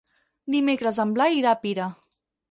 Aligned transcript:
Dimecres 0.53 0.99
en 1.03 1.11
Blai 1.17 1.37
irà 1.41 1.51
a 1.51 1.59
Pira. 1.65 1.91